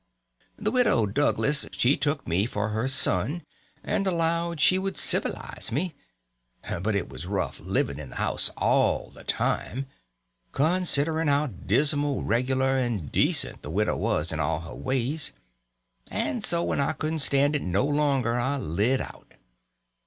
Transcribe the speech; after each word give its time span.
The 0.57 0.71
Widow 0.71 1.05
Douglas 1.05 1.67
she 1.73 1.95
took 1.95 2.27
me 2.27 2.47
for 2.47 2.69
her 2.69 2.87
son, 2.87 3.43
and 3.83 4.07
allowed 4.07 4.59
she 4.59 4.79
would 4.79 4.97
sivilize 4.97 5.71
me; 5.71 5.93
but 6.81 6.95
it 6.95 7.07
was 7.07 7.27
rough 7.27 7.59
living 7.59 7.99
in 7.99 8.09
the 8.09 8.15
house 8.15 8.49
all 8.57 9.11
the 9.11 9.23
time, 9.23 9.85
considering 10.53 11.27
how 11.27 11.45
dismal 11.45 12.23
regular 12.23 12.75
and 12.77 13.11
decent 13.11 13.61
the 13.61 13.69
widow 13.69 13.95
was 13.95 14.31
in 14.31 14.39
all 14.39 14.61
her 14.61 14.73
ways; 14.73 15.33
and 16.09 16.43
so 16.43 16.63
when 16.63 16.79
I 16.79 16.93
couldn't 16.93 17.19
stand 17.19 17.55
it 17.55 17.61
no 17.61 17.85
longer 17.85 18.33
I 18.33 18.57
lit 18.57 19.01
out. 19.01 19.33